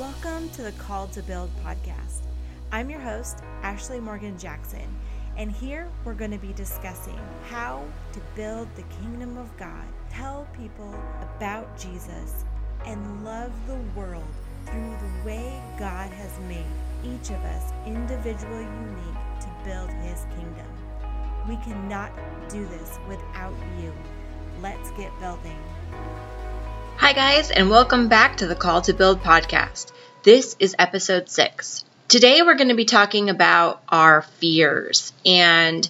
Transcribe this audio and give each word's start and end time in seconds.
Welcome 0.00 0.48
to 0.50 0.62
the 0.62 0.72
Call 0.72 1.06
to 1.06 1.22
Build 1.22 1.50
podcast. 1.64 2.22
I'm 2.72 2.90
your 2.90 2.98
host, 2.98 3.38
Ashley 3.62 4.00
Morgan 4.00 4.36
Jackson, 4.36 4.92
and 5.36 5.52
here 5.52 5.88
we're 6.04 6.14
going 6.14 6.32
to 6.32 6.36
be 6.36 6.52
discussing 6.52 7.16
how 7.48 7.84
to 8.12 8.20
build 8.34 8.66
the 8.74 8.82
kingdom 9.00 9.38
of 9.38 9.56
God, 9.56 9.84
tell 10.10 10.48
people 10.52 10.92
about 11.22 11.78
Jesus, 11.78 12.44
and 12.84 13.24
love 13.24 13.52
the 13.68 13.78
world 13.94 14.26
through 14.66 14.96
the 15.00 15.26
way 15.28 15.62
God 15.78 16.10
has 16.10 16.40
made 16.48 16.66
each 17.04 17.30
of 17.30 17.40
us 17.44 17.72
individually 17.86 18.64
unique 18.64 19.40
to 19.42 19.48
build 19.64 19.90
his 20.02 20.26
kingdom. 20.36 20.66
We 21.48 21.54
cannot 21.58 22.10
do 22.48 22.66
this 22.66 22.98
without 23.08 23.54
you. 23.80 23.92
Let's 24.60 24.90
get 24.96 25.12
building. 25.20 25.62
Hi, 26.96 27.12
guys, 27.12 27.50
and 27.50 27.70
welcome 27.70 28.08
back 28.08 28.36
to 28.36 28.46
the 28.46 28.54
Call 28.54 28.80
to 28.82 28.94
Build 28.94 29.20
podcast. 29.20 29.92
This 30.22 30.56
is 30.58 30.76
episode 30.78 31.28
six. 31.28 31.84
Today, 32.08 32.40
we're 32.40 32.54
going 32.54 32.68
to 32.68 32.74
be 32.74 32.84
talking 32.84 33.30
about 33.30 33.82
our 33.88 34.22
fears 34.22 35.12
and 35.26 35.88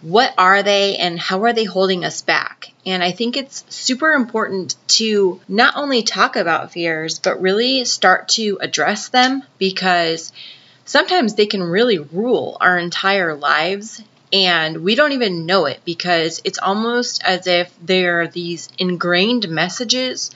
what 0.00 0.32
are 0.38 0.62
they 0.62 0.96
and 0.96 1.18
how 1.18 1.42
are 1.42 1.52
they 1.52 1.64
holding 1.64 2.04
us 2.04 2.22
back. 2.22 2.72
And 2.86 3.02
I 3.02 3.10
think 3.10 3.36
it's 3.36 3.64
super 3.68 4.12
important 4.12 4.76
to 4.88 5.40
not 5.48 5.76
only 5.76 6.02
talk 6.02 6.36
about 6.36 6.72
fears, 6.72 7.18
but 7.18 7.42
really 7.42 7.84
start 7.84 8.28
to 8.30 8.58
address 8.60 9.08
them 9.08 9.42
because 9.58 10.32
sometimes 10.84 11.34
they 11.34 11.46
can 11.46 11.62
really 11.62 11.98
rule 11.98 12.56
our 12.60 12.78
entire 12.78 13.34
lives 13.34 14.00
and 14.32 14.78
we 14.78 14.94
don't 14.96 15.12
even 15.12 15.46
know 15.46 15.66
it 15.66 15.80
because 15.84 16.40
it's 16.44 16.58
almost 16.58 17.22
as 17.24 17.46
if 17.46 17.72
there 17.80 18.22
are 18.22 18.28
these 18.28 18.68
ingrained 18.78 19.48
messages 19.48 20.30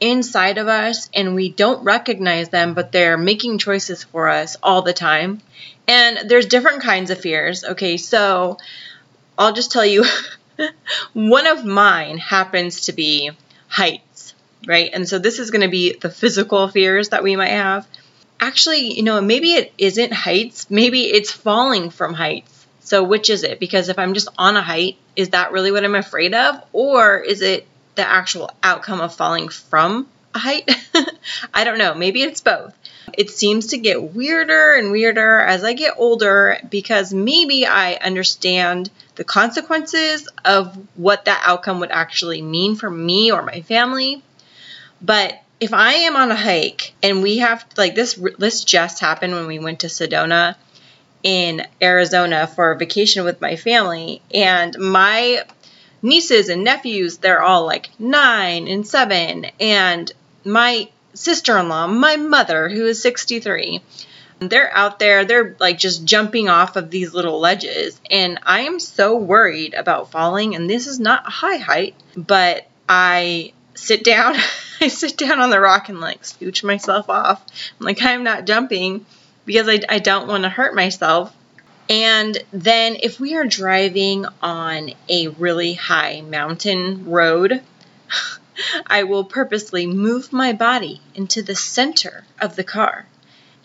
inside 0.00 0.58
of 0.58 0.68
us 0.68 1.08
and 1.14 1.34
we 1.34 1.50
don't 1.50 1.84
recognize 1.84 2.48
them, 2.48 2.74
but 2.74 2.92
they're 2.92 3.16
making 3.16 3.58
choices 3.58 4.04
for 4.04 4.28
us 4.28 4.56
all 4.62 4.82
the 4.82 4.92
time. 4.92 5.40
And 5.88 6.28
there's 6.28 6.46
different 6.46 6.82
kinds 6.82 7.10
of 7.10 7.20
fears. 7.20 7.64
Okay, 7.64 7.96
so 7.96 8.58
I'll 9.38 9.52
just 9.52 9.72
tell 9.72 9.86
you 9.86 10.04
one 11.12 11.46
of 11.46 11.64
mine 11.64 12.18
happens 12.18 12.82
to 12.86 12.92
be 12.92 13.30
heights, 13.68 14.34
right? 14.66 14.90
And 14.92 15.08
so 15.08 15.18
this 15.18 15.38
is 15.38 15.50
going 15.50 15.62
to 15.62 15.68
be 15.68 15.94
the 15.94 16.10
physical 16.10 16.68
fears 16.68 17.10
that 17.10 17.22
we 17.22 17.36
might 17.36 17.48
have. 17.48 17.86
Actually, 18.40 18.92
you 18.94 19.02
know, 19.02 19.20
maybe 19.20 19.52
it 19.52 19.72
isn't 19.78 20.12
heights, 20.12 20.70
maybe 20.70 21.04
it's 21.04 21.32
falling 21.32 21.90
from 21.90 22.12
heights. 22.14 22.66
So, 22.80 23.02
which 23.02 23.30
is 23.30 23.42
it? 23.42 23.58
Because 23.58 23.88
if 23.88 23.98
I'm 23.98 24.14
just 24.14 24.28
on 24.38 24.56
a 24.56 24.62
height, 24.62 24.96
is 25.16 25.30
that 25.30 25.50
really 25.50 25.72
what 25.72 25.84
I'm 25.84 25.96
afraid 25.96 26.34
of? 26.34 26.62
Or 26.72 27.18
is 27.18 27.42
it 27.42 27.66
the 27.96 28.06
actual 28.06 28.50
outcome 28.62 29.00
of 29.00 29.14
falling 29.14 29.48
from 29.48 30.06
a 30.34 30.38
height. 30.38 30.70
I 31.54 31.64
don't 31.64 31.78
know. 31.78 31.94
Maybe 31.94 32.22
it's 32.22 32.40
both. 32.40 32.74
It 33.12 33.30
seems 33.30 33.68
to 33.68 33.78
get 33.78 34.14
weirder 34.14 34.74
and 34.74 34.90
weirder 34.90 35.40
as 35.40 35.64
I 35.64 35.72
get 35.72 35.94
older 35.96 36.58
because 36.68 37.12
maybe 37.12 37.66
I 37.66 37.94
understand 37.94 38.90
the 39.14 39.24
consequences 39.24 40.28
of 40.44 40.76
what 40.96 41.24
that 41.24 41.42
outcome 41.44 41.80
would 41.80 41.90
actually 41.90 42.42
mean 42.42 42.76
for 42.76 42.90
me 42.90 43.32
or 43.32 43.42
my 43.42 43.62
family. 43.62 44.22
But 45.00 45.40
if 45.60 45.72
I 45.72 45.92
am 45.92 46.16
on 46.16 46.30
a 46.30 46.36
hike 46.36 46.94
and 47.02 47.22
we 47.22 47.38
have 47.38 47.64
like 47.76 47.94
this 47.94 48.18
this 48.38 48.64
just 48.64 49.00
happened 49.00 49.32
when 49.32 49.46
we 49.46 49.58
went 49.58 49.80
to 49.80 49.86
Sedona 49.86 50.56
in 51.22 51.66
Arizona 51.80 52.46
for 52.46 52.72
a 52.72 52.78
vacation 52.78 53.24
with 53.24 53.40
my 53.40 53.56
family 53.56 54.20
and 54.32 54.78
my 54.78 55.44
nieces 56.06 56.48
and 56.48 56.64
nephews, 56.64 57.18
they're 57.18 57.42
all 57.42 57.66
like 57.66 57.90
nine 57.98 58.68
and 58.68 58.86
seven. 58.86 59.46
And 59.60 60.10
my 60.44 60.88
sister 61.14 61.58
in 61.58 61.68
law, 61.68 61.86
my 61.86 62.16
mother, 62.16 62.68
who 62.68 62.86
is 62.86 63.02
63, 63.02 63.82
they're 64.38 64.74
out 64.74 64.98
there, 64.98 65.24
they're 65.24 65.56
like 65.58 65.78
just 65.78 66.04
jumping 66.04 66.48
off 66.48 66.76
of 66.76 66.90
these 66.90 67.12
little 67.12 67.40
ledges. 67.40 68.00
And 68.10 68.38
I 68.42 68.60
am 68.60 68.80
so 68.80 69.16
worried 69.16 69.74
about 69.74 70.10
falling. 70.10 70.54
And 70.54 70.68
this 70.68 70.86
is 70.86 71.00
not 71.00 71.26
a 71.26 71.30
high 71.30 71.56
height, 71.56 71.94
but 72.16 72.66
I 72.88 73.52
sit 73.74 74.04
down. 74.04 74.36
I 74.80 74.88
sit 74.88 75.16
down 75.16 75.40
on 75.40 75.48
the 75.48 75.58
rock 75.58 75.88
and 75.88 76.00
like 76.00 76.22
scooch 76.22 76.62
myself 76.62 77.08
off. 77.08 77.44
I'm 77.80 77.86
like, 77.86 78.02
I'm 78.02 78.24
not 78.24 78.44
jumping 78.44 79.06
because 79.46 79.68
I, 79.68 79.80
I 79.88 80.00
don't 80.00 80.28
want 80.28 80.42
to 80.42 80.50
hurt 80.50 80.74
myself. 80.74 81.34
And 81.88 82.36
then 82.52 82.96
if 83.00 83.20
we 83.20 83.36
are 83.36 83.44
driving 83.44 84.26
on 84.42 84.92
a 85.08 85.28
really 85.28 85.74
high 85.74 86.20
mountain 86.20 87.04
road, 87.06 87.62
I 88.86 89.04
will 89.04 89.24
purposely 89.24 89.86
move 89.86 90.32
my 90.32 90.52
body 90.52 91.00
into 91.14 91.42
the 91.42 91.54
center 91.54 92.24
of 92.40 92.56
the 92.56 92.64
car 92.64 93.06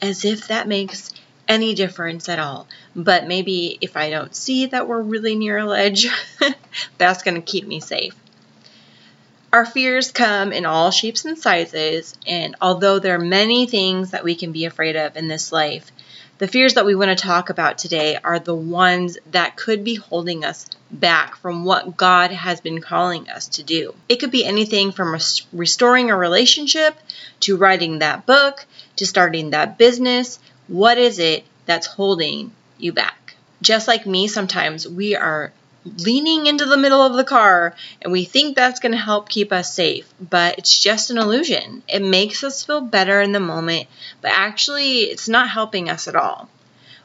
as 0.02 0.26
if 0.26 0.48
that 0.48 0.68
makes 0.68 1.12
any 1.48 1.74
difference 1.74 2.30
at 2.30 2.40
all. 2.40 2.68
But 2.96 3.28
maybe 3.28 3.78
if 3.82 3.98
I 3.98 4.10
don't 4.10 4.36
see 4.36 4.68
that 4.68 4.88
we're 4.88 5.02
really 5.02 5.36
near 5.36 5.58
a 5.58 5.66
ledge, 5.66 6.08
that's 6.98 7.24
going 7.24 7.36
to 7.36 7.42
keep 7.42 7.68
me 7.68 7.80
safe. 7.80 8.16
Our 9.54 9.66
fears 9.66 10.12
come 10.12 10.54
in 10.54 10.66
all 10.66 10.92
shapes 10.92 11.26
and 11.26 11.38
sizes, 11.38 12.16
and 12.26 12.56
although 12.62 13.00
there 13.00 13.16
are 13.16 13.20
many 13.20 13.66
things 13.66 14.12
that 14.12 14.24
we 14.24 14.36
can 14.36 14.54
be 14.54 14.64
afraid 14.64 14.96
of 14.96 15.18
in 15.18 15.28
this 15.28 15.52
life, 15.52 15.92
the 16.42 16.48
fears 16.48 16.74
that 16.74 16.88
we 16.88 16.96
want 16.96 17.16
to 17.16 17.24
talk 17.24 17.52
about 17.52 17.78
today 17.78 18.18
are 18.24 18.40
the 18.40 18.56
ones 18.56 19.16
that 19.30 19.56
could 19.56 19.84
be 19.84 19.94
holding 19.94 20.44
us 20.44 20.66
back 20.90 21.36
from 21.36 21.66
what 21.66 21.96
God 21.96 22.32
has 22.32 22.60
been 22.60 22.82
calling 22.82 23.30
us 23.30 23.48
to 23.50 23.64
do. 23.64 23.94
It 24.10 24.16
could 24.16 24.32
be 24.32 24.44
anything 24.44 24.92
from 24.92 25.16
restoring 25.54 26.10
a 26.10 26.18
relationship 26.18 26.98
to 27.42 27.58
writing 27.58 28.00
that 28.00 28.26
book 28.26 28.66
to 28.96 29.06
starting 29.06 29.52
that 29.52 29.78
business. 29.78 30.40
What 30.68 30.98
is 30.98 31.20
it 31.20 31.46
that's 31.68 31.86
holding 31.86 32.52
you 32.80 32.92
back? 32.92 33.36
Just 33.62 33.88
like 33.88 34.08
me, 34.08 34.28
sometimes 34.28 34.88
we 34.88 35.16
are 35.16 35.54
leaning 35.84 36.48
into 36.48 36.66
the 36.66 36.78
middle 36.78 37.02
of 37.02 37.14
the 37.14 37.24
car 37.24 37.76
and 38.02 38.12
we 38.12 38.24
think 38.24 38.56
that's 38.56 38.80
going 38.80 38.92
to 38.92 38.98
help 38.98 39.30
keep 39.30 39.52
us 39.52 39.74
safe, 39.74 40.12
but 40.20 40.58
it's 40.58 40.80
just 40.80 41.10
an 41.10 41.18
illusion. 41.18 41.84
It 41.88 42.02
makes 42.02 42.44
us 42.44 42.64
feel 42.64 42.82
better 42.82 43.22
in 43.22 43.32
the 43.32 43.40
moment, 43.40 43.88
but 44.22 44.32
actually, 44.32 45.00
it's 45.00 45.28
not 45.28 45.50
helping 45.50 45.90
us 45.90 46.08
at 46.08 46.16
all. 46.16 46.50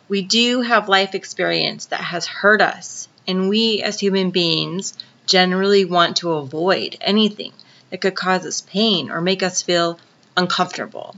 We 0.09 0.23
do 0.23 0.61
have 0.61 0.89
life 0.89 1.15
experience 1.15 1.87
that 1.87 2.01
has 2.01 2.27
hurt 2.27 2.61
us, 2.61 3.09
and 3.27 3.49
we 3.49 3.83
as 3.83 3.99
human 3.99 4.31
beings 4.31 4.95
generally 5.27 5.85
want 5.85 6.19
to 6.19 6.33
avoid 6.33 6.97
anything 7.01 7.53
that 7.91 8.01
could 8.01 8.15
cause 8.15 8.47
us 8.47 8.61
pain 8.61 9.11
or 9.11 9.21
make 9.21 9.43
us 9.43 9.63
feel 9.63 9.99
uncomfortable. 10.37 11.17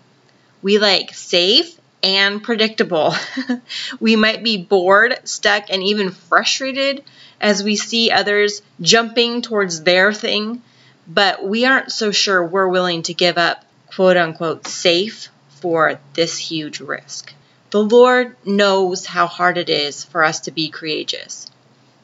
We 0.63 0.79
like 0.79 1.13
safe 1.13 1.79
and 2.03 2.43
predictable. 2.43 3.15
we 4.01 4.17
might 4.17 4.43
be 4.43 4.57
bored, 4.57 5.19
stuck, 5.25 5.65
and 5.71 5.83
even 5.83 6.11
frustrated 6.11 7.03
as 7.41 7.63
we 7.63 7.77
see 7.77 8.11
others 8.11 8.63
jumping 8.81 9.43
towards 9.43 9.83
their 9.83 10.13
thing, 10.13 10.63
but 11.07 11.47
we 11.47 11.65
aren't 11.65 11.93
so 11.93 12.11
sure 12.11 12.45
we're 12.45 12.69
willing 12.69 13.03
to 13.03 13.15
give 13.15 13.39
up 13.39 13.65
quote 13.95 14.17
unquote 14.17 14.67
safe 14.67 15.29
for 15.61 15.99
this 16.15 16.37
huge 16.37 16.81
risk. 16.81 17.33
The 17.71 17.83
Lord 17.83 18.37
knows 18.45 19.05
how 19.05 19.27
hard 19.27 19.59
it 19.59 19.69
is 19.69 20.05
for 20.05 20.25
us 20.25 20.41
to 20.41 20.51
be 20.51 20.71
courageous. 20.71 21.51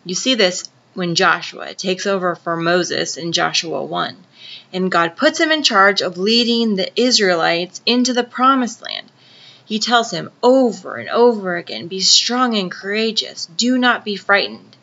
You 0.05 0.15
see 0.15 0.35
this 0.35 0.69
when 0.93 1.15
Joshua 1.15 1.75
takes 1.75 2.07
over 2.07 2.35
for 2.35 2.57
Moses 2.57 3.17
in 3.17 3.33
Joshua 3.33 3.83
1, 3.83 4.17
and 4.73 4.93
God 4.93 5.17
puts 5.17 5.41
him 5.41 5.51
in 5.51 5.63
charge 5.63 6.03
of 6.03 6.19
leading 6.19 6.75
the 6.77 6.91
Israelites 7.01 7.81
into 7.87 8.13
the 8.13 8.25
promised 8.25 8.83
land. 8.83 9.11
He 9.67 9.79
tells 9.79 10.11
him 10.11 10.31
over 10.43 10.97
and 10.97 11.09
over 11.09 11.57
again, 11.57 11.89
Be 11.89 12.01
strong 12.01 12.57
and 12.57 12.71
courageous, 12.71 13.47
do 13.57 13.79
not 13.79 14.05
be 14.05 14.17
frightened. 14.17 14.77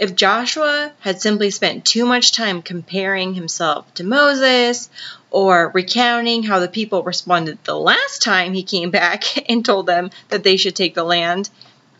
If 0.00 0.16
Joshua 0.16 0.92
had 1.00 1.20
simply 1.20 1.50
spent 1.50 1.84
too 1.84 2.06
much 2.06 2.32
time 2.32 2.62
comparing 2.62 3.34
himself 3.34 3.92
to 3.94 4.02
Moses 4.02 4.88
or 5.30 5.70
recounting 5.74 6.42
how 6.42 6.58
the 6.58 6.68
people 6.68 7.02
responded 7.02 7.58
the 7.64 7.78
last 7.78 8.22
time 8.22 8.54
he 8.54 8.62
came 8.62 8.90
back 9.02 9.48
and 9.50 9.64
told 9.64 9.86
them 9.86 10.10
that 10.30 10.42
they 10.42 10.56
should 10.56 10.74
take 10.74 10.94
the 10.94 11.04
land, 11.04 11.50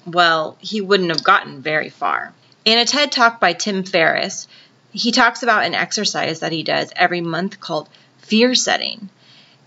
well, 0.07 0.57
he 0.61 0.81
wouldn't 0.81 1.11
have 1.11 1.23
gotten 1.23 1.61
very 1.61 1.91
far. 1.91 2.33
In 2.65 2.79
a 2.79 2.85
TED 2.85 3.13
talk 3.13 3.39
by 3.39 3.53
Tim 3.53 3.85
Ferriss, 3.85 4.49
he 4.93 5.13
talks 5.13 5.43
about 5.43 5.65
an 5.65 5.75
exercise 5.75 6.41
that 6.41 6.53
he 6.53 6.63
does 6.63 6.91
every 6.97 7.21
month 7.21 7.61
called 7.61 7.89
fear 8.19 8.55
setting. 8.55 9.11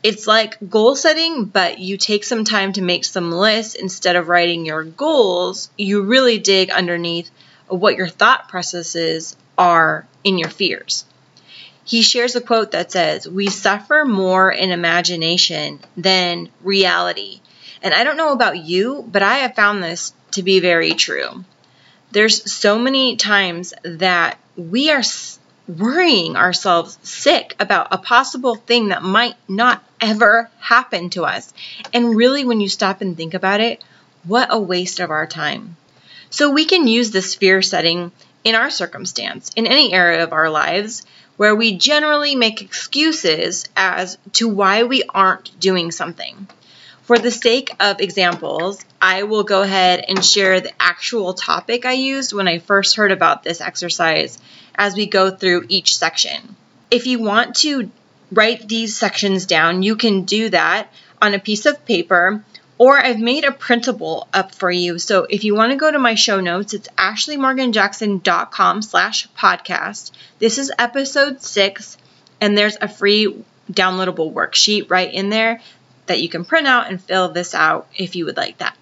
It's 0.04 0.28
like 0.28 0.70
goal 0.70 0.98
setting, 0.98 1.46
but 1.46 1.80
you 1.80 1.96
take 1.96 2.26
some 2.26 2.44
time 2.44 2.74
to 2.74 2.82
make 2.82 3.06
some 3.06 3.32
lists 3.32 3.76
instead 3.76 4.18
of 4.18 4.28
writing 4.28 4.66
your 4.66 4.84
goals. 4.84 5.70
You 5.78 6.02
really 6.02 6.40
dig 6.40 6.70
underneath 6.70 7.32
what 7.68 7.96
your 7.96 8.10
thought 8.10 8.50
processes 8.50 9.38
are 9.58 10.06
in 10.26 10.38
your 10.38 10.50
fears. 10.50 11.06
He 11.86 12.02
shares 12.02 12.36
a 12.36 12.42
quote 12.42 12.72
that 12.72 12.92
says, 12.92 13.28
We 13.28 13.48
suffer 13.48 14.04
more 14.06 14.52
in 14.52 14.72
imagination 14.72 15.80
than 15.96 16.50
reality. 16.62 17.42
And 17.82 17.94
I 17.94 18.04
don't 18.04 18.18
know 18.18 18.34
about 18.34 18.58
you, 18.58 19.06
but 19.10 19.24
I 19.24 19.40
have 19.40 19.56
found 19.56 19.82
this 19.82 20.14
to 20.32 20.44
be 20.44 20.60
very 20.60 20.94
true. 20.94 21.44
There's 22.12 22.52
so 22.52 22.78
many 22.78 23.16
times 23.16 23.74
that 23.84 24.38
we 24.56 24.92
are 24.92 25.04
worrying 25.68 26.36
ourselves 26.36 26.98
sick 27.04 27.56
about 27.60 27.88
a 27.92 27.98
possible 27.98 28.56
thing 28.56 28.89
that 28.89 29.04
might 29.04 29.36
not 29.48 29.83
ever 30.01 30.50
happen 30.60 31.10
to 31.12 31.24
us. 31.24 31.54
And 31.94 32.15
really, 32.15 32.44
when 32.44 32.62
you 32.62 32.69
stop 32.69 33.01
and 33.01 33.15
think 33.15 33.33
about 33.33 33.62
it, 33.62 33.83
what 34.25 34.50
a 34.51 34.60
waste 34.60 35.00
of 35.00 35.12
our 35.12 35.27
time. 35.27 35.77
So, 36.30 36.51
we 36.51 36.65
can 36.65 36.88
use 36.88 37.12
this 37.12 37.36
fear 37.36 37.62
setting 37.62 38.12
in 38.44 38.56
our 38.56 38.69
circumstance, 38.69 39.51
in 39.56 39.68
any 39.68 39.94
area 39.94 40.24
of 40.24 40.33
our 40.33 40.50
lives, 40.50 41.06
where 41.38 41.56
we 41.56 41.77
generally 41.77 42.36
make 42.36 42.62
excuses 42.62 43.65
as 43.75 44.18
to 44.33 44.48
why 44.48 44.83
we 44.83 45.04
aren't 45.04 45.57
doing 45.60 45.92
something. 45.92 46.48
For 47.04 47.18
the 47.18 47.31
sake 47.31 47.69
of 47.80 48.00
examples, 48.00 48.80
I 49.01 49.24
will 49.24 49.44
go 49.44 49.62
ahead 49.62 50.06
and 50.07 50.24
share 50.24 50.62
the 50.62 50.71
actual 50.80 51.33
topic 51.33 51.86
I 51.86 51.94
used 51.94 52.31
when 52.33 52.48
I 52.48 52.60
first 52.60 52.95
heard 52.95 53.12
about 53.12 53.44
this 53.44 53.60
exercise 53.60 54.39
as 54.75 54.96
we 54.96 55.06
go 55.06 55.31
through 55.31 55.66
each 55.70 55.98
section. 55.98 56.56
If 56.92 57.08
you 57.08 57.20
want 57.20 57.56
to 57.58 57.92
write 58.31 58.68
these 58.68 58.98
sections 58.98 59.46
down, 59.46 59.84
you 59.84 59.96
can 59.96 60.24
do 60.24 60.50
that 60.50 60.92
on 61.22 61.34
a 61.34 61.40
piece 61.40 61.66
of 61.66 61.86
paper 61.86 62.44
or 62.78 62.98
I've 62.98 63.20
made 63.20 63.46
a 63.46 63.52
printable 63.52 64.28
up 64.34 64.54
for 64.54 64.72
you. 64.72 65.00
So 65.00 65.25
if 65.30 65.44
you 65.44 65.56
want 65.56 65.72
to 65.72 65.78
go 65.78 65.92
to 65.92 66.00
my 66.00 66.16
show 66.16 66.40
notes, 66.40 66.74
it's 66.74 66.90
ashleymorganjackson.com 66.98 68.81
slash 68.81 69.30
podcast. 69.38 70.12
This 70.40 70.58
is 70.58 70.72
episode 70.78 71.42
six, 71.42 71.98
and 72.42 72.58
there's 72.58 72.78
a 72.81 72.88
free 72.88 73.44
downloadable 73.72 74.34
worksheet 74.34 74.90
right 74.90 75.14
in 75.14 75.30
there 75.30 75.62
that 76.08 76.22
you 76.22 76.30
can 76.30 76.46
print 76.46 76.68
out 76.68 76.90
and 76.90 77.02
fill 77.02 77.30
this 77.30 77.56
out 77.56 77.88
if 77.96 78.16
you 78.16 78.25
would 78.25 78.38
like 78.38 78.58
that. 78.58 78.75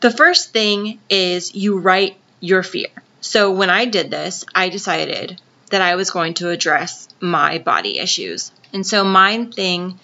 The 0.00 0.10
first 0.10 0.52
thing 0.52 0.98
is 1.08 1.54
you 1.54 1.78
write 1.78 2.16
your 2.40 2.62
fear. 2.62 2.88
So 3.26 3.50
when 3.50 3.70
I 3.70 3.86
did 3.86 4.08
this, 4.08 4.44
I 4.54 4.68
decided 4.68 5.40
that 5.70 5.82
I 5.82 5.96
was 5.96 6.12
going 6.12 6.34
to 6.34 6.50
address 6.50 7.08
my 7.18 7.58
body 7.58 7.98
issues. 7.98 8.52
And 8.72 8.86
so 8.86 9.02
my 9.02 9.46
thing 9.46 9.98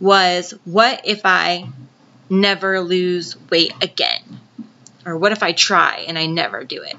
was 0.00 0.54
what 0.64 1.02
if 1.04 1.20
I 1.26 1.68
never 2.30 2.80
lose 2.80 3.36
weight 3.50 3.74
again? 3.82 4.40
Or 5.04 5.18
what 5.18 5.32
if 5.32 5.42
I 5.42 5.52
try 5.52 6.06
and 6.08 6.18
I 6.18 6.24
never 6.24 6.64
do 6.64 6.82
it? 6.82 6.96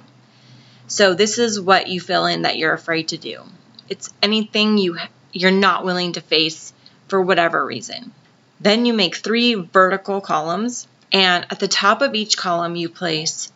So 0.87 1.15
this 1.15 1.39
is 1.39 1.59
what 1.59 1.87
you 1.87 1.99
fill 1.99 2.27
in 2.27 2.43
that 2.43 2.57
you're 2.57 2.73
afraid 2.73 3.07
to 3.07 3.17
do. 3.17 3.41
It's 3.89 4.13
anything 4.21 4.77
you 4.77 4.99
you're 5.31 5.49
not 5.49 5.83
willing 5.83 6.13
to 6.13 6.21
face 6.21 6.71
for 7.07 7.19
whatever 7.19 7.65
reason. 7.65 8.11
Then 8.59 8.85
you 8.85 8.93
make 8.93 9.15
three 9.15 9.55
vertical 9.55 10.21
columns, 10.21 10.87
and 11.11 11.47
at 11.49 11.59
the 11.59 11.67
top 11.67 12.03
of 12.03 12.13
each 12.13 12.37
column, 12.37 12.75
you 12.75 12.89
place 12.89 13.51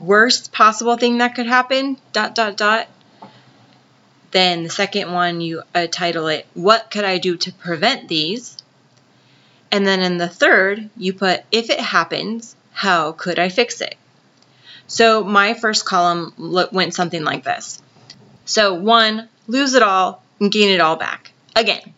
worst 0.00 0.52
possible 0.52 0.96
thing 0.96 1.18
that 1.18 1.34
could 1.34 1.46
happen, 1.46 1.96
dot, 2.12 2.34
dot, 2.34 2.56
dot. 2.56 2.88
Then 4.30 4.64
the 4.64 4.70
second 4.70 5.12
one, 5.12 5.40
you 5.40 5.62
uh, 5.74 5.86
title 5.86 6.28
it, 6.28 6.46
What 6.54 6.90
Could 6.90 7.04
I 7.04 7.18
Do 7.18 7.36
to 7.38 7.52
Prevent 7.52 8.08
These? 8.08 8.56
And 9.70 9.86
then 9.86 10.00
in 10.00 10.18
the 10.18 10.28
third, 10.28 10.90
you 10.96 11.12
put, 11.12 11.44
If 11.50 11.70
it 11.70 11.80
happens, 11.80 12.54
how 12.72 13.12
could 13.12 13.38
I 13.38 13.48
fix 13.48 13.80
it? 13.80 13.96
So 14.86 15.24
my 15.24 15.54
first 15.54 15.84
column 15.84 16.32
went 16.72 16.94
something 16.94 17.22
like 17.22 17.44
this. 17.44 17.80
So 18.44 18.74
one, 18.74 19.28
lose 19.46 19.74
it 19.74 19.82
all 19.82 20.22
and 20.40 20.50
gain 20.50 20.70
it 20.70 20.80
all 20.80 20.96
back. 20.96 21.32
Again, 21.54 21.92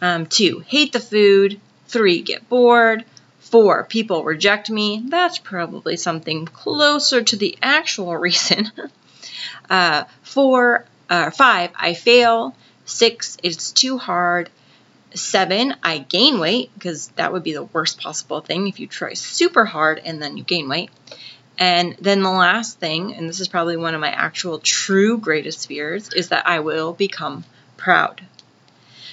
um, 0.00 0.26
two, 0.26 0.60
hate 0.60 0.92
the 0.92 1.00
food. 1.00 1.60
Three, 1.88 2.20
get 2.20 2.48
bored. 2.48 3.04
Four, 3.50 3.84
people 3.84 4.24
reject 4.24 4.68
me. 4.68 5.02
That's 5.06 5.38
probably 5.38 5.96
something 5.96 6.44
closer 6.44 7.22
to 7.22 7.36
the 7.36 7.56
actual 7.62 8.14
reason. 8.28 8.70
uh, 9.70 10.04
four, 10.22 10.84
uh, 11.08 11.30
five, 11.30 11.70
I 11.74 11.94
fail. 11.94 12.54
Six, 12.84 13.38
it's 13.42 13.72
too 13.72 13.96
hard. 13.96 14.50
Seven, 15.14 15.74
I 15.82 15.98
gain 15.98 16.38
weight 16.38 16.70
because 16.74 17.08
that 17.16 17.32
would 17.32 17.42
be 17.42 17.54
the 17.54 17.62
worst 17.64 18.00
possible 18.00 18.40
thing 18.40 18.68
if 18.68 18.80
you 18.80 18.86
try 18.86 19.14
super 19.14 19.64
hard 19.64 19.98
and 20.04 20.20
then 20.20 20.36
you 20.36 20.44
gain 20.44 20.68
weight. 20.68 20.90
And 21.58 21.96
then 22.00 22.22
the 22.22 22.30
last 22.30 22.78
thing, 22.78 23.14
and 23.14 23.28
this 23.28 23.40
is 23.40 23.48
probably 23.48 23.78
one 23.78 23.94
of 23.94 24.00
my 24.00 24.10
actual 24.10 24.58
true 24.58 25.18
greatest 25.18 25.66
fears, 25.66 26.12
is 26.12 26.28
that 26.28 26.46
I 26.46 26.60
will 26.60 26.92
become 26.92 27.44
proud. 27.78 28.20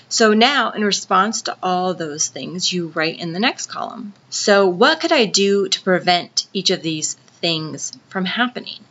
So 0.07 0.33
now, 0.33 0.71
in 0.71 0.83
response 0.83 1.43
to 1.43 1.57
all 1.63 1.93
those 1.93 2.27
things, 2.27 2.71
you 2.71 2.87
write 2.89 3.19
in 3.19 3.33
the 3.33 3.39
next 3.39 3.67
column. 3.67 4.13
So, 4.29 4.67
what 4.67 4.99
could 4.99 5.11
I 5.11 5.25
do 5.25 5.67
to 5.67 5.81
prevent 5.81 6.45
each 6.53 6.69
of 6.69 6.83
these 6.83 7.15
things 7.41 7.91
from 8.09 8.25
happening 8.25 8.83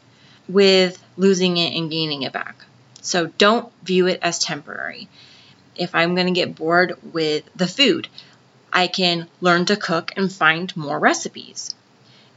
with 0.49 1.01
losing 1.17 1.57
it 1.57 1.77
and 1.77 1.91
gaining 1.91 2.23
it 2.23 2.33
back? 2.33 2.57
So, 3.01 3.27
don't 3.39 3.73
view 3.85 4.09
it 4.09 4.19
as 4.23 4.41
temporary. 4.41 5.09
If 5.77 5.95
I'm 5.95 6.15
going 6.15 6.27
to 6.27 6.33
get 6.33 6.57
bored 6.57 6.99
with 7.13 7.45
the 7.55 7.69
food, 7.69 8.09
I 8.73 8.89
can 8.89 9.29
learn 9.41 9.67
to 9.67 9.77
cook 9.77 10.13
and 10.17 10.33
find 10.33 10.77
more 10.77 10.99
recipes. 10.99 11.75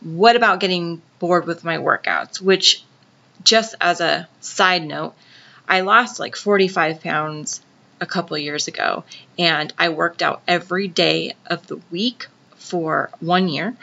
What 0.01 0.35
about 0.35 0.59
getting 0.59 1.01
bored 1.17 1.47
with 1.47 1.63
my 1.63 1.77
workouts? 1.77 2.39
Which, 2.39 2.83
just 3.43 3.73
as 3.81 4.01
a 4.01 4.29
side 4.41 4.85
note, 4.85 5.15
I 5.67 5.81
lost 5.81 6.19
like 6.19 6.35
45 6.35 7.01
pounds 7.01 7.61
a 7.99 8.05
couple 8.05 8.37
years 8.37 8.67
ago, 8.67 9.03
and 9.37 9.73
I 9.77 9.89
worked 9.89 10.21
out 10.21 10.41
every 10.47 10.87
day 10.87 11.33
of 11.45 11.67
the 11.67 11.79
week 11.91 12.27
for 12.55 13.09
one 13.19 13.47
year. 13.47 13.75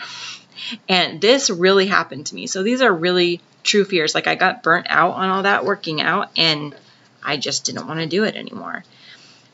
And 0.89 1.21
this 1.21 1.51
really 1.51 1.87
happened 1.87 2.27
to 2.27 2.35
me. 2.35 2.47
So 2.47 2.63
these 2.63 2.81
are 2.81 2.93
really 2.93 3.41
true 3.63 3.85
fears. 3.85 4.15
Like 4.15 4.27
I 4.27 4.35
got 4.35 4.63
burnt 4.63 4.87
out 4.89 5.15
on 5.15 5.29
all 5.29 5.43
that 5.43 5.65
working 5.65 6.01
out, 6.01 6.31
and 6.37 6.75
I 7.23 7.37
just 7.37 7.65
didn't 7.65 7.87
want 7.87 8.01
to 8.01 8.07
do 8.07 8.25
it 8.25 8.37
anymore. 8.37 8.85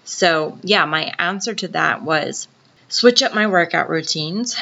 So, 0.05 0.59
yeah, 0.63 0.85
my 0.87 1.15
answer 1.19 1.55
to 1.55 1.69
that 1.69 2.03
was 2.03 2.49
switch 2.89 3.23
up 3.23 3.35
my 3.35 3.47
workout 3.47 3.89
routines. 3.89 4.56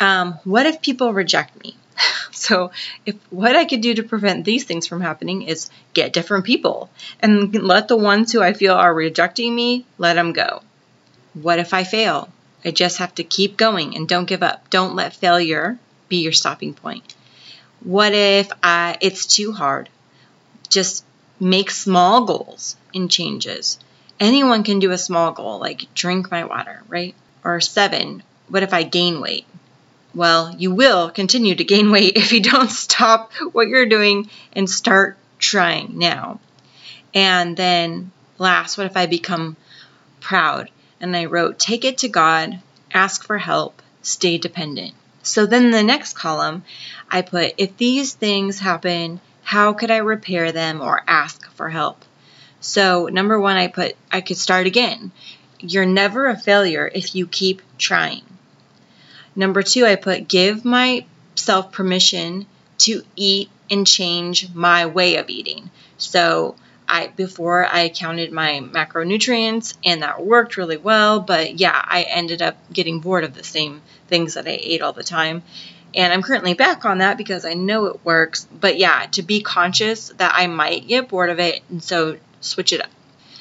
Um, 0.00 0.38
what 0.44 0.66
if 0.66 0.80
people 0.80 1.12
reject 1.12 1.62
me? 1.62 1.76
So, 2.32 2.70
if 3.06 3.16
what 3.30 3.56
I 3.56 3.64
could 3.64 3.80
do 3.80 3.94
to 3.94 4.02
prevent 4.02 4.44
these 4.44 4.64
things 4.64 4.86
from 4.86 5.00
happening 5.00 5.42
is 5.42 5.70
get 5.94 6.12
different 6.12 6.44
people 6.44 6.90
and 7.20 7.54
let 7.54 7.88
the 7.88 7.96
ones 7.96 8.30
who 8.30 8.42
I 8.42 8.52
feel 8.52 8.74
are 8.74 8.92
rejecting 8.92 9.54
me, 9.54 9.86
let 9.96 10.14
them 10.14 10.32
go. 10.32 10.60
What 11.32 11.58
if 11.58 11.72
I 11.72 11.84
fail? 11.84 12.28
I 12.64 12.72
just 12.72 12.98
have 12.98 13.14
to 13.14 13.24
keep 13.24 13.56
going 13.56 13.96
and 13.96 14.06
don't 14.06 14.28
give 14.28 14.42
up. 14.42 14.68
Don't 14.70 14.94
let 14.94 15.14
failure 15.14 15.78
be 16.08 16.18
your 16.18 16.32
stopping 16.32 16.74
point. 16.74 17.14
What 17.80 18.12
if 18.12 18.50
I 18.62 18.96
it's 19.00 19.26
too 19.26 19.52
hard? 19.52 19.88
Just 20.68 21.04
make 21.38 21.70
small 21.70 22.24
goals 22.24 22.76
and 22.94 23.10
changes. 23.10 23.78
Anyone 24.18 24.62
can 24.62 24.78
do 24.78 24.90
a 24.90 24.98
small 24.98 25.32
goal 25.32 25.58
like 25.58 25.94
drink 25.94 26.30
my 26.30 26.44
water, 26.44 26.82
right? 26.88 27.14
Or 27.44 27.60
7, 27.60 28.22
what 28.48 28.62
if 28.62 28.72
I 28.72 28.82
gain 28.82 29.20
weight? 29.20 29.46
Well, 30.16 30.54
you 30.56 30.74
will 30.74 31.10
continue 31.10 31.54
to 31.54 31.64
gain 31.64 31.90
weight 31.90 32.16
if 32.16 32.32
you 32.32 32.40
don't 32.40 32.70
stop 32.70 33.32
what 33.52 33.68
you're 33.68 33.86
doing 33.86 34.30
and 34.54 34.68
start 34.68 35.18
trying 35.38 35.98
now. 35.98 36.40
And 37.14 37.56
then 37.56 38.12
last, 38.38 38.78
what 38.78 38.86
if 38.86 38.96
I 38.96 39.04
become 39.06 39.56
proud? 40.20 40.70
And 41.00 41.14
I 41.14 41.26
wrote, 41.26 41.58
take 41.58 41.84
it 41.84 41.98
to 41.98 42.08
God, 42.08 42.58
ask 42.92 43.24
for 43.24 43.36
help, 43.36 43.82
stay 44.00 44.38
dependent. 44.38 44.94
So 45.22 45.44
then 45.44 45.70
the 45.70 45.82
next 45.82 46.14
column, 46.14 46.64
I 47.10 47.20
put, 47.20 47.52
if 47.58 47.76
these 47.76 48.14
things 48.14 48.58
happen, 48.58 49.20
how 49.42 49.74
could 49.74 49.90
I 49.90 49.98
repair 49.98 50.50
them 50.50 50.80
or 50.80 51.02
ask 51.06 51.46
for 51.52 51.68
help? 51.68 52.02
So 52.60 53.08
number 53.08 53.38
one, 53.38 53.58
I 53.58 53.68
put, 53.68 53.96
I 54.10 54.22
could 54.22 54.38
start 54.38 54.66
again. 54.66 55.12
You're 55.60 55.84
never 55.84 56.26
a 56.26 56.38
failure 56.38 56.90
if 56.92 57.14
you 57.14 57.26
keep 57.26 57.60
trying. 57.76 58.22
Number 59.36 59.62
two, 59.62 59.84
I 59.84 59.96
put 59.96 60.28
give 60.28 60.64
myself 60.64 61.70
permission 61.70 62.46
to 62.78 63.02
eat 63.14 63.50
and 63.70 63.86
change 63.86 64.52
my 64.54 64.86
way 64.86 65.16
of 65.16 65.28
eating. 65.28 65.70
So 65.98 66.56
I 66.88 67.08
before 67.08 67.66
I 67.66 67.88
counted 67.88 68.32
my 68.32 68.60
macronutrients 68.62 69.74
and 69.84 70.02
that 70.02 70.24
worked 70.24 70.56
really 70.56 70.76
well, 70.76 71.20
but 71.20 71.58
yeah, 71.58 71.80
I 71.84 72.02
ended 72.02 72.42
up 72.42 72.56
getting 72.72 73.00
bored 73.00 73.24
of 73.24 73.34
the 73.34 73.44
same 73.44 73.82
things 74.08 74.34
that 74.34 74.46
I 74.46 74.58
ate 74.60 74.82
all 74.82 74.92
the 74.92 75.02
time. 75.02 75.42
And 75.94 76.12
I'm 76.12 76.22
currently 76.22 76.54
back 76.54 76.84
on 76.84 76.98
that 76.98 77.16
because 77.16 77.44
I 77.44 77.54
know 77.54 77.86
it 77.86 78.04
works. 78.04 78.46
But 78.58 78.78
yeah, 78.78 79.06
to 79.12 79.22
be 79.22 79.40
conscious 79.40 80.08
that 80.10 80.32
I 80.34 80.46
might 80.46 80.86
get 80.86 81.08
bored 81.08 81.30
of 81.30 81.40
it 81.40 81.62
and 81.70 81.82
so 81.82 82.18
switch 82.40 82.72
it 82.72 82.82
up. 82.82 82.90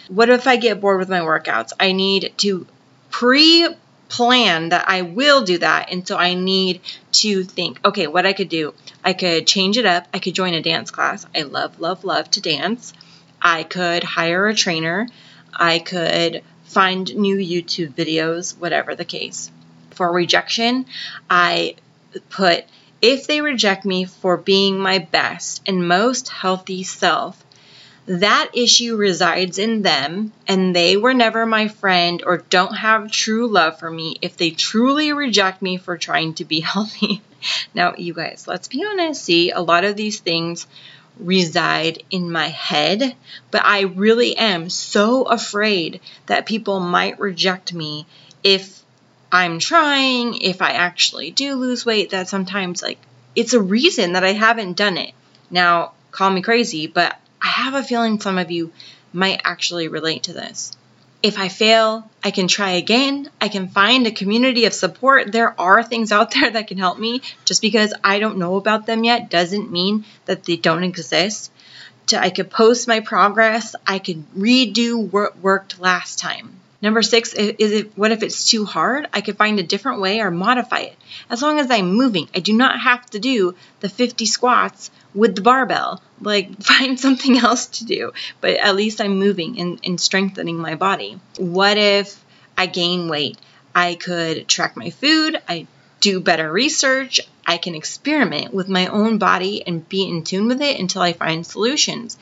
What 0.08 0.30
if 0.30 0.48
I 0.48 0.56
get 0.58 0.80
bored 0.80 1.00
with 1.00 1.10
my 1.10 1.20
workouts? 1.20 1.74
I 1.80 1.92
need 1.92 2.34
to 2.38 2.66
pre 3.10 3.68
plan 4.10 4.70
that 4.70 4.88
I 4.88 5.02
will 5.02 5.44
do 5.44 5.58
that. 5.60 5.92
And 5.92 6.08
so 6.08 6.18
I 6.18 6.34
need 6.34 6.82
to 7.14 7.44
think, 7.44 7.80
okay, 7.86 8.08
what 8.08 8.26
I 8.26 8.34
could 8.34 8.50
do. 8.50 8.74
I 9.04 9.14
could 9.14 9.48
change 9.48 9.78
it 9.78 9.86
up. 9.86 10.08
I 10.14 10.20
could 10.20 10.36
join 10.36 10.54
a 10.54 10.62
dance 10.62 10.92
class. 10.92 11.26
I 11.36 11.44
love, 11.44 11.80
love, 11.80 12.04
love 12.04 12.30
to 12.32 12.42
dance. 12.42 12.94
I 13.42 13.64
could 13.64 14.04
hire 14.04 14.48
a 14.48 14.56
trainer. 14.56 15.08
I 15.54 15.80
could 15.80 16.44
find 16.66 17.16
new 17.16 17.38
YouTube 17.38 17.94
videos, 17.94 18.58
whatever 18.58 18.96
the 18.96 19.06
case. 19.06 19.52
For 19.92 20.12
rejection, 20.12 20.86
I 21.30 21.76
put 22.30 22.66
if 23.02 23.28
they 23.28 23.42
reject 23.42 23.86
me 23.86 24.06
for 24.06 24.36
being 24.36 24.78
my 24.78 25.00
best 25.00 25.62
and 25.68 25.88
most 25.88 26.30
healthy 26.30 26.84
self, 26.84 27.45
that 28.08 28.52
issue 28.54 28.96
resides 28.96 29.58
in 29.58 29.82
them, 29.82 30.32
and 30.48 30.76
they 30.76 30.96
were 30.96 31.14
never 31.14 31.46
my 31.46 31.68
friend 31.68 32.22
or 32.26 32.38
don't 32.38 32.76
have 32.76 33.12
true 33.12 33.48
love 33.48 33.80
for 33.80 33.90
me 33.90 34.18
if 34.22 34.38
they 34.38 34.52
truly 34.52 35.12
reject 35.12 35.62
me 35.62 35.78
for 35.78 35.98
trying 35.98 36.36
to 36.36 36.46
be 36.46 36.60
healthy. 36.62 37.22
now, 37.74 37.96
you 37.98 38.14
guys, 38.14 38.48
let's 38.48 38.68
be 38.68 38.86
honest. 38.86 39.24
See, 39.24 39.52
a 39.52 39.62
lot 39.62 39.86
of 39.86 39.96
these 39.96 40.20
things 40.20 40.68
reside 41.18 42.04
in 42.12 42.32
my 42.32 42.48
head, 42.48 43.16
but 43.50 43.64
I 43.64 43.82
really 43.82 44.38
am 44.38 44.70
so 44.70 45.24
afraid 45.24 46.02
that 46.28 46.46
people 46.46 46.80
might 46.80 47.20
reject 47.20 47.74
me 47.74 48.06
if 48.44 48.84
I'm 49.32 49.60
trying, 49.60 50.36
if 50.36 50.62
I 50.62 50.72
actually 50.72 51.32
do 51.32 51.56
lose 51.56 51.86
weight, 51.86 52.12
that 52.12 52.30
sometimes, 52.30 52.84
like, 52.84 53.00
it's 53.36 53.54
a 53.54 53.62
reason 53.62 54.14
that 54.14 54.24
I 54.24 54.34
haven't 54.34 54.78
done 54.78 54.98
it. 54.98 55.14
Now, 55.50 55.94
call 56.12 56.30
me 56.30 56.42
crazy, 56.42 56.88
but 56.88 57.18
I 57.42 57.48
have 57.48 57.74
a 57.74 57.84
feeling 57.84 58.20
some 58.20 58.38
of 58.38 58.52
you 58.52 58.72
might 59.14 59.42
actually 59.44 59.88
relate 59.88 60.24
to 60.24 60.34
this. 60.34 60.72
If 61.24 61.40
I 61.40 61.48
fail, 61.48 62.08
I 62.24 62.30
can 62.30 62.48
try 62.48 62.72
again. 62.72 63.30
I 63.42 63.48
can 63.48 63.68
find 63.68 64.06
a 64.06 64.12
community 64.12 64.66
of 64.66 64.74
support. 64.74 65.32
There 65.32 65.60
are 65.60 65.82
things 65.82 66.12
out 66.12 66.32
there 66.34 66.52
that 66.52 66.68
can 66.68 66.78
help 66.78 67.00
me. 67.00 67.22
Just 67.46 67.62
because 67.62 67.94
I 68.04 68.20
don't 68.20 68.38
know 68.38 68.58
about 68.58 68.86
them 68.86 69.04
yet 69.04 69.30
doesn't 69.30 69.72
mean 69.72 70.06
that 70.26 70.44
they 70.44 70.56
don't 70.56 70.84
exist. 70.84 71.52
I 72.16 72.30
could 72.30 72.52
post 72.52 72.88
my 72.88 73.00
progress. 73.00 73.76
I 73.88 73.98
could 73.98 74.24
redo 74.38 75.12
what 75.12 75.40
worked 75.40 75.80
last 75.80 76.20
time. 76.20 76.60
Number 76.82 77.02
six, 77.02 77.34
is 77.34 77.72
it 77.72 77.98
what 77.98 78.12
if 78.12 78.22
it's 78.22 78.48
too 78.48 78.64
hard? 78.64 79.08
I 79.12 79.22
could 79.22 79.38
find 79.38 79.60
a 79.60 79.64
different 79.64 80.02
way 80.02 80.20
or 80.20 80.30
modify 80.30 80.82
it. 80.82 80.98
As 81.32 81.42
long 81.42 81.60
as 81.60 81.72
I'm 81.72 81.96
moving, 81.96 82.30
I 82.36 82.40
do 82.42 82.54
not 82.54 82.80
have 82.80 83.04
to 83.12 83.20
do 83.20 83.56
the 83.80 83.90
50 83.90 84.28
squats 84.28 84.92
with 85.16 85.36
the 85.36 85.42
barbell. 85.42 86.02
Like, 86.22 86.62
find 86.62 87.00
something 87.00 87.38
else 87.38 87.66
to 87.68 87.86
do. 87.86 88.14
But 88.42 88.56
at 88.56 88.76
least 88.76 89.02
I'm 89.02 89.18
moving 89.18 89.60
and, 89.60 89.80
and 89.84 90.00
strengthening 90.00 90.58
my 90.58 90.76
body. 90.76 91.20
What 91.38 91.78
if 91.78 92.24
I 92.58 92.68
gain 92.68 93.10
weight? 93.10 93.38
I 93.74 93.96
could 93.96 94.48
track 94.48 94.78
my 94.78 94.90
food, 94.90 95.42
I 95.50 95.68
do 96.00 96.22
better 96.22 96.50
research, 96.50 97.20
I 97.46 97.58
can 97.58 97.76
experiment 97.76 98.54
with 98.54 98.70
my 98.70 98.88
own 98.88 99.18
body 99.18 99.68
and 99.68 99.88
be 99.88 100.08
in 100.08 100.24
tune 100.24 100.48
with 100.48 100.62
it 100.62 100.80
until 100.80 101.02
I 101.02 101.12
find 101.12 101.46
solutions. 101.46 102.18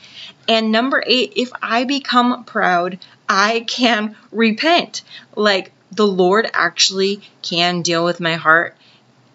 And 0.48 0.72
number 0.72 1.02
eight, 1.06 1.34
if 1.36 1.50
I 1.62 1.84
become 1.84 2.44
proud, 2.44 2.98
I 3.28 3.60
can 3.68 4.16
repent. 4.32 5.02
Like 5.36 5.70
the 5.92 6.06
Lord 6.06 6.50
actually 6.52 7.22
can 7.42 7.82
deal 7.82 8.04
with 8.04 8.20
my 8.20 8.34
heart 8.34 8.76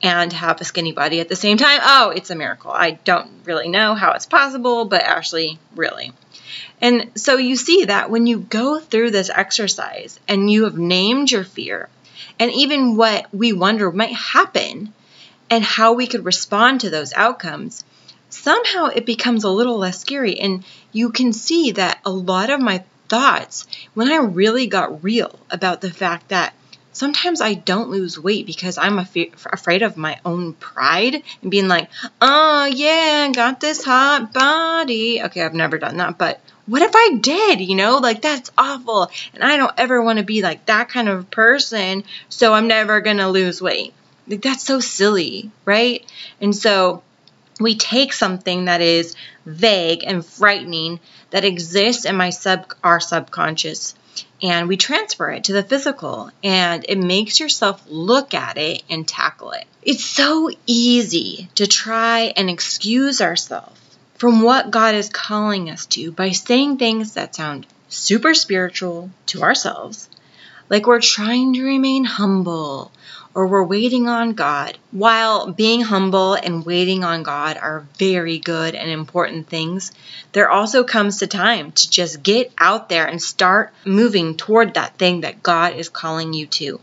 and 0.02 0.32
have 0.34 0.62
a 0.62 0.66
skinny 0.66 0.92
body 0.92 1.20
at 1.20 1.30
the 1.30 1.36
same 1.36 1.58
time. 1.58 1.80
Oh, 1.84 2.10
it's 2.16 2.30
a 2.30 2.36
miracle. 2.36 2.72
I 2.72 2.92
don't 2.92 3.30
really 3.44 3.68
know 3.68 3.96
how 3.96 4.12
it's 4.14 4.26
possible, 4.26 4.86
but 4.86 5.04
actually, 5.04 5.60
really. 5.76 6.12
And 6.82 7.12
so 7.16 7.38
you 7.38 7.56
see 7.56 7.86
that 7.86 8.10
when 8.10 8.26
you 8.26 8.40
go 8.40 8.80
through 8.80 9.12
this 9.12 9.30
exercise 9.30 10.20
and 10.28 10.50
you 10.50 10.64
have 10.64 10.78
named 10.78 11.32
your 11.32 11.44
fear 11.44 11.90
and 12.40 12.52
even 12.52 12.96
what 12.96 13.28
we 13.34 13.52
wonder 13.52 13.92
might 13.92 14.14
happen 14.14 14.94
and 15.50 15.64
how 15.64 15.94
we 15.94 16.08
could 16.08 16.26
respond 16.26 16.82
to 16.82 16.90
those 16.90 17.14
outcomes, 17.14 17.84
somehow 18.30 18.86
it 18.86 19.06
becomes 19.06 19.44
a 19.44 19.50
little 19.50 19.78
less 19.78 20.00
scary. 20.00 20.40
And 20.40 20.64
you 20.92 21.12
can 21.12 21.34
see 21.34 21.72
that 21.72 22.00
a 22.06 22.12
lot 22.12 22.50
of 22.50 22.62
my 22.62 22.84
thoughts, 23.10 23.68
when 23.94 24.12
I 24.12 24.18
really 24.18 24.68
got 24.68 25.04
real 25.04 25.38
about 25.50 25.82
the 25.82 25.92
fact 25.92 26.30
that 26.30 26.54
sometimes 26.92 27.42
I 27.42 27.54
don't 27.54 27.90
lose 27.90 28.20
weight 28.20 28.46
because 28.46 28.78
I'm 28.78 29.00
af- 29.00 29.46
afraid 29.46 29.82
of 29.82 29.98
my 29.98 30.20
own 30.26 30.54
pride 30.54 31.24
and 31.42 31.52
being 31.52 31.68
like, 31.68 31.90
oh, 32.22 32.66
yeah, 32.66 33.32
got 33.34 33.60
this 33.60 33.84
hot 33.84 34.34
body. 34.34 35.22
Okay, 35.24 35.42
I've 35.42 35.54
never 35.54 35.78
done 35.78 35.98
that, 35.98 36.18
but 36.18 36.42
what 36.66 36.84
if 36.84 36.92
I 36.94 37.18
did? 37.20 37.62
You 37.62 37.76
know, 37.76 37.98
like 37.98 38.22
that's 38.22 38.52
awful. 38.58 39.10
And 39.34 39.44
I 39.44 39.58
don't 39.58 39.74
ever 39.78 40.02
want 40.02 40.20
to 40.20 40.26
be 40.26 40.42
like 40.42 40.68
that 40.68 40.90
kind 40.90 41.10
of 41.10 41.32
person, 41.32 42.04
so 42.30 42.54
I'm 42.54 42.68
never 42.68 43.02
going 43.02 43.18
to 43.18 43.28
lose 43.30 43.62
weight. 43.62 43.94
Like, 44.28 44.44
that's 44.44 44.64
so 44.64 44.80
silly, 44.80 45.50
right? 45.66 46.06
And 46.40 46.56
so 46.56 47.02
we 47.60 47.76
take 47.76 48.14
something 48.14 48.66
that 48.66 48.82
is 48.82 49.16
vague 49.46 50.04
and 50.06 50.24
frightening 50.24 51.00
that 51.32 51.44
exists 51.44 52.06
in 52.06 52.16
my 52.16 52.30
sub 52.30 52.74
our 52.84 53.00
subconscious 53.00 53.96
and 54.42 54.68
we 54.68 54.78
transfer 54.78 55.30
it 55.30 55.46
to 55.46 55.54
the 55.54 55.64
physical 55.64 56.32
and 56.44 56.86
it 56.88 56.98
makes 56.98 57.40
yourself 57.40 57.84
look 57.88 58.34
at 58.34 58.58
it 58.58 58.84
and 58.90 59.08
tackle 59.08 59.52
it. 59.52 59.66
It's 59.82 60.04
so 60.04 60.50
easy 60.66 61.50
to 61.56 61.68
try 61.68 62.34
and 62.36 62.50
excuse 62.50 63.22
ourselves 63.22 63.80
from 64.16 64.42
what 64.42 64.72
God 64.72 64.96
is 64.96 65.10
calling 65.10 65.70
us 65.70 65.86
to 65.88 66.12
by 66.12 66.32
saying 66.32 66.78
things 66.78 67.14
that 67.14 67.36
sound 67.36 67.66
super 67.88 68.34
spiritual 68.34 69.10
to 69.28 69.42
ourselves, 69.42 70.10
like 70.70 70.86
we're 70.86 71.02
trying 71.02 71.54
to 71.54 71.64
remain 71.64 72.04
humble 72.04 72.92
or 73.34 73.48
we're 73.48 73.64
waiting 73.64 74.08
on 74.08 74.34
God. 74.34 74.78
While 74.92 75.52
being 75.52 75.82
humble 75.82 76.34
and 76.34 76.66
waiting 76.66 77.04
on 77.04 77.24
God 77.24 77.58
are 77.58 77.86
very 77.98 78.40
good 78.40 78.76
and 78.76 78.90
important 78.90 79.48
things, 79.48 79.92
there 80.32 80.50
also 80.50 80.84
comes 80.84 81.22
a 81.22 81.28
time 81.28 81.72
to 81.72 81.90
just 81.90 82.24
get 82.24 82.52
out 82.58 82.90
there 82.90 83.06
and 83.06 83.22
start 83.22 83.72
moving 83.86 84.36
toward 84.36 84.74
that 84.74 84.98
thing 84.98 85.22
that 85.22 85.44
God 85.44 85.76
is 85.76 85.90
calling 85.90 86.34
you 86.34 86.48
to. 86.48 86.80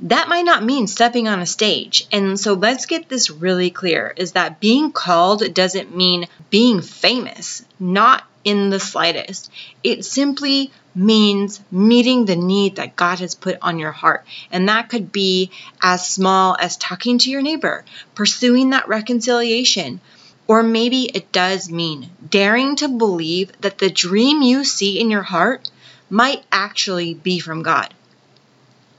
That 0.00 0.28
might 0.28 0.44
not 0.44 0.64
mean 0.64 0.86
stepping 0.86 1.28
on 1.28 1.40
a 1.40 1.46
stage. 1.46 2.06
And 2.12 2.38
so 2.38 2.54
let's 2.54 2.86
get 2.86 3.08
this 3.08 3.30
really 3.30 3.70
clear 3.70 4.12
is 4.16 4.32
that 4.32 4.60
being 4.60 4.92
called 4.92 5.54
doesn't 5.54 5.96
mean 5.96 6.26
being 6.50 6.82
famous, 6.82 7.64
not 7.78 8.24
in 8.44 8.70
the 8.70 8.80
slightest. 8.80 9.50
It 9.82 10.04
simply 10.04 10.70
means 10.94 11.60
meeting 11.70 12.24
the 12.24 12.36
need 12.36 12.76
that 12.76 12.96
God 12.96 13.18
has 13.18 13.34
put 13.34 13.58
on 13.60 13.78
your 13.78 13.90
heart. 13.90 14.24
And 14.52 14.68
that 14.68 14.88
could 14.88 15.10
be 15.10 15.50
as 15.82 16.08
small 16.08 16.56
as 16.60 16.76
talking 16.76 17.18
to 17.18 17.30
your 17.30 17.42
neighbor, 17.42 17.84
pursuing 18.14 18.70
that 18.70 18.88
reconciliation. 18.88 20.00
Or 20.46 20.62
maybe 20.62 21.04
it 21.04 21.32
does 21.32 21.70
mean 21.70 22.10
daring 22.28 22.76
to 22.76 22.88
believe 22.88 23.50
that 23.62 23.78
the 23.78 23.90
dream 23.90 24.42
you 24.42 24.64
see 24.64 25.00
in 25.00 25.10
your 25.10 25.22
heart 25.22 25.70
might 26.10 26.44
actually 26.52 27.14
be 27.14 27.38
from 27.38 27.62
God. 27.62 27.92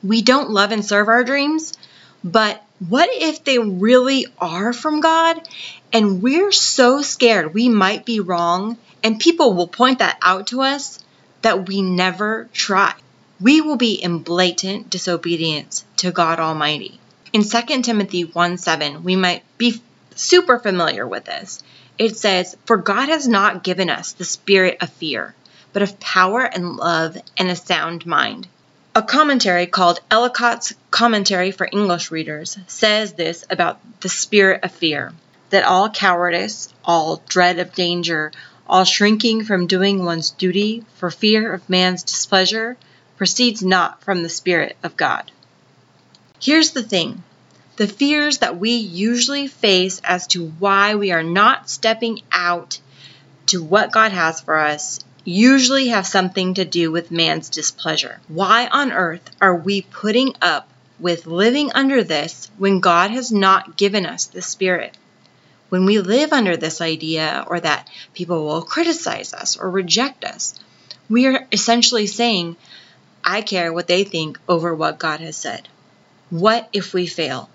We 0.03 0.21
don't 0.21 0.49
love 0.49 0.71
and 0.71 0.83
serve 0.83 1.07
our 1.07 1.23
dreams, 1.23 1.77
but 2.23 2.64
what 2.79 3.10
if 3.12 3.44
they 3.44 3.58
really 3.60 4.27
are 4.39 4.74
from 4.74 5.00
God 5.00 5.39
and 5.94 6.22
we're 6.22 6.51
so 6.51 7.01
scared 7.01 7.53
we 7.53 7.70
might 7.70 8.05
be 8.05 8.20
wrong 8.20 8.77
and 9.03 9.20
people 9.20 9.53
will 9.53 9.67
point 9.67 10.00
that 10.00 10.17
out 10.22 10.48
to 10.48 10.62
us 10.62 11.00
that 11.41 11.67
we 11.67 11.84
never 11.84 12.50
try. 12.53 12.94
We 13.39 13.62
will 13.62 13.75
be 13.75 13.94
in 13.94 14.20
blatant 14.20 14.89
disobedience 14.89 15.86
to 15.98 16.12
God 16.12 16.39
Almighty. 16.39 17.00
In 17.32 17.44
2 17.44 17.84
Timothy 17.84 18.24
1 18.24 18.58
7, 18.58 19.03
we 19.03 19.15
might 19.15 19.44
be 19.58 19.79
super 20.15 20.58
familiar 20.58 21.08
with 21.08 21.25
this. 21.25 21.62
It 22.00 22.17
says, 22.17 22.58
For 22.65 22.77
God 22.77 23.10
has 23.10 23.27
not 23.27 23.63
given 23.63 23.89
us 23.89 24.13
the 24.13 24.25
spirit 24.25 24.77
of 24.82 24.89
fear, 24.89 25.36
but 25.72 25.84
of 25.84 26.00
power 26.00 26.41
and 26.41 26.77
love 26.77 27.15
and 27.38 27.50
a 27.50 27.55
sound 27.55 28.05
mind. 28.05 28.48
A 28.97 29.03
commentary 29.03 29.67
called 29.67 29.99
Ellicott's 30.09 30.73
Commentary 30.89 31.51
for 31.51 31.67
English 31.69 32.11
Readers 32.11 32.57
says 32.67 33.11
this 33.11 33.43
about 33.49 33.81
the 33.99 34.07
spirit 34.07 34.63
of 34.63 34.71
fear 34.71 35.11
that 35.49 35.65
all 35.65 35.89
cowardice, 35.89 36.69
all 36.85 37.21
dread 37.27 37.59
of 37.59 37.75
danger, 37.75 38.31
all 38.65 38.85
shrinking 38.85 39.43
from 39.43 39.67
doing 39.67 40.05
one's 40.05 40.29
duty 40.29 40.85
for 40.95 41.11
fear 41.11 41.51
of 41.51 41.69
man's 41.69 42.03
displeasure 42.03 42.77
proceeds 43.17 43.61
not 43.61 44.01
from 44.01 44.23
the 44.23 44.29
Spirit 44.29 44.77
of 44.81 44.95
God. 44.95 45.29
Here's 46.39 46.71
the 46.71 46.81
thing 46.81 47.21
the 47.75 47.87
fears 47.87 48.37
that 48.37 48.57
we 48.57 48.71
usually 48.71 49.47
face 49.47 49.99
as 50.05 50.25
to 50.27 50.47
why 50.47 50.95
we 50.95 51.11
are 51.11 51.21
not 51.21 51.69
stepping 51.69 52.21
out 52.31 52.79
to 53.47 53.61
what 53.61 53.91
God 53.91 54.13
has 54.13 54.39
for 54.39 54.57
us 54.57 55.01
usually 55.25 55.89
have 55.89 56.08
something 56.08 56.53
to 56.53 56.63
do 56.63 56.91
with 56.91 57.12
man's 57.12 57.50
displeasure. 57.50 58.20
Why 58.27 58.67
on 58.67 58.91
earth 58.94 59.29
are 59.41 59.55
we 59.55 59.82
putting 59.82 60.34
up 60.41 60.70
with 61.00 61.27
living 61.27 61.72
under 61.74 62.03
this 62.03 62.50
when 62.58 62.79
God 62.79 63.12
has 63.12 63.32
not 63.32 63.75
given 63.75 64.05
us 64.05 64.27
the 64.27 64.41
Spirit? 64.41 64.96
when 65.70 65.86
we 65.86 66.00
live 66.00 66.32
under 66.32 66.55
this 66.55 66.82
idea 66.82 67.44
or 67.48 67.60
that 67.60 67.89
people 68.13 68.46
will 68.46 68.62
criticize 68.62 69.34
us 69.34 69.58
or 69.58 69.70
reject 69.70 70.24
us, 70.24 70.53
we 71.10 71.25
are 71.27 71.48
essentially 71.51 72.08
saying, 72.08 72.55
I 73.24 73.41
care 73.41 73.74
what 73.74 73.88
they 73.88 74.03
think 74.03 74.39
over 74.48 74.74
what 74.74 75.00
God 75.00 75.20
has 75.20 75.36
said. 75.36 75.67
What 76.29 76.70
if 76.72 76.94
we 76.94 77.08
fail? 77.08 77.50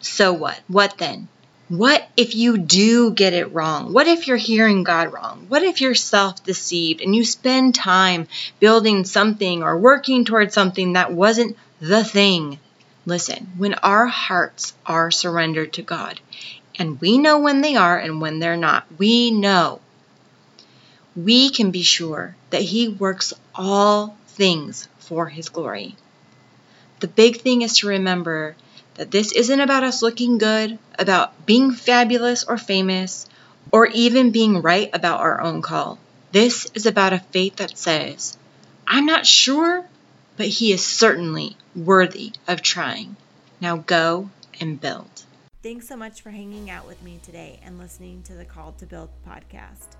So 0.00 0.32
what? 0.32 0.58
What 0.68 0.98
then? 0.98 1.28
What 1.72 2.06
if 2.18 2.34
you 2.34 2.58
do 2.58 3.12
get 3.12 3.32
it 3.32 3.54
wrong? 3.54 3.94
What 3.94 4.06
if 4.06 4.28
you're 4.28 4.36
hearing 4.36 4.82
God 4.84 5.10
wrong? 5.10 5.46
What 5.48 5.62
if 5.62 5.80
you're 5.80 5.94
self 5.94 6.44
deceived 6.44 7.00
and 7.00 7.16
you 7.16 7.24
spend 7.24 7.74
time 7.74 8.28
building 8.60 9.06
something 9.06 9.62
or 9.62 9.78
working 9.78 10.26
towards 10.26 10.52
something 10.52 10.92
that 10.92 11.14
wasn't 11.14 11.56
the 11.80 12.04
thing? 12.04 12.58
Listen, 13.06 13.52
when 13.56 13.72
our 13.72 14.06
hearts 14.06 14.74
are 14.84 15.10
surrendered 15.10 15.72
to 15.72 15.82
God, 15.82 16.20
and 16.78 17.00
we 17.00 17.16
know 17.16 17.38
when 17.38 17.62
they 17.62 17.74
are 17.76 17.98
and 17.98 18.20
when 18.20 18.38
they're 18.38 18.54
not. 18.58 18.86
We 18.98 19.30
know. 19.30 19.80
we 21.16 21.48
can 21.48 21.70
be 21.70 21.82
sure 21.82 22.36
that 22.50 22.60
He 22.62 22.88
works 22.88 23.32
all 23.54 24.18
things 24.26 24.88
for 24.98 25.26
His 25.26 25.48
glory. 25.48 25.96
The 27.00 27.08
big 27.08 27.38
thing 27.38 27.62
is 27.62 27.78
to 27.78 27.88
remember 27.88 28.56
that 28.94 29.10
this 29.10 29.32
isn't 29.32 29.60
about 29.60 29.84
us 29.84 30.02
looking 30.02 30.38
good, 30.38 30.78
about 30.98 31.46
being 31.46 31.72
fabulous 31.72 32.44
or 32.44 32.58
famous, 32.58 33.26
or 33.70 33.86
even 33.86 34.30
being 34.30 34.62
right 34.62 34.90
about 34.92 35.20
our 35.20 35.40
own 35.40 35.62
call. 35.62 35.98
This 36.32 36.70
is 36.74 36.86
about 36.86 37.12
a 37.12 37.18
faith 37.18 37.56
that 37.56 37.76
says, 37.76 38.36
I'm 38.86 39.06
not 39.06 39.26
sure, 39.26 39.84
but 40.36 40.46
He 40.46 40.72
is 40.72 40.84
certainly 40.84 41.56
worthy 41.74 42.32
of 42.46 42.62
trying. 42.62 43.16
Now 43.60 43.76
go 43.76 44.30
and 44.60 44.80
build. 44.80 45.10
Thanks 45.62 45.86
so 45.86 45.96
much 45.96 46.22
for 46.22 46.30
hanging 46.30 46.70
out 46.70 46.86
with 46.86 47.00
me 47.02 47.20
today 47.22 47.60
and 47.64 47.78
listening 47.78 48.22
to 48.24 48.34
the 48.34 48.44
Call 48.44 48.72
to 48.72 48.86
Build 48.86 49.10
podcast. 49.26 49.96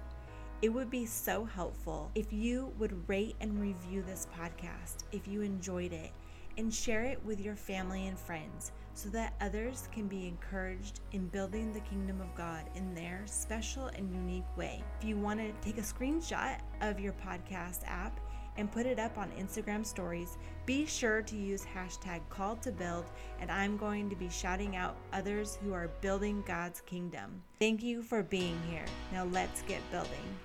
It 0.60 0.70
would 0.70 0.90
be 0.90 1.06
so 1.06 1.44
helpful 1.44 2.10
if 2.14 2.32
you 2.32 2.72
would 2.78 3.08
rate 3.08 3.36
and 3.40 3.60
review 3.60 4.04
this 4.06 4.26
podcast 4.38 5.04
if 5.12 5.26
you 5.26 5.42
enjoyed 5.42 5.92
it 5.92 6.10
and 6.58 6.72
share 6.72 7.02
it 7.04 7.22
with 7.24 7.40
your 7.40 7.56
family 7.56 8.06
and 8.06 8.18
friends 8.18 8.72
so 8.94 9.08
that 9.08 9.34
others 9.40 9.88
can 9.92 10.06
be 10.06 10.26
encouraged 10.26 11.00
in 11.12 11.26
building 11.28 11.72
the 11.72 11.80
kingdom 11.80 12.20
of 12.20 12.34
God 12.34 12.64
in 12.74 12.94
their 12.94 13.22
special 13.26 13.86
and 13.86 14.12
unique 14.12 14.56
way. 14.56 14.82
If 15.00 15.06
you 15.06 15.16
want 15.16 15.40
to 15.40 15.52
take 15.66 15.78
a 15.78 15.82
screenshot 15.82 16.58
of 16.80 17.00
your 17.00 17.14
podcast 17.14 17.80
app 17.86 18.20
and 18.58 18.70
put 18.70 18.84
it 18.84 18.98
up 18.98 19.16
on 19.16 19.30
Instagram 19.30 19.84
stories, 19.84 20.36
be 20.66 20.84
sure 20.84 21.22
to 21.22 21.36
use 21.36 21.64
hashtag 21.64 22.20
call 22.28 22.56
to 22.56 22.70
build, 22.70 23.06
and 23.40 23.50
I'm 23.50 23.78
going 23.78 24.10
to 24.10 24.16
be 24.16 24.28
shouting 24.28 24.76
out 24.76 24.96
others 25.12 25.58
who 25.62 25.72
are 25.72 25.88
building 26.02 26.44
God's 26.46 26.82
kingdom. 26.82 27.42
Thank 27.58 27.82
you 27.82 28.02
for 28.02 28.22
being 28.22 28.60
here. 28.68 28.84
Now 29.10 29.24
let's 29.24 29.62
get 29.62 29.80
building. 29.90 30.38